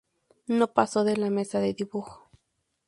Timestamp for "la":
1.15-1.29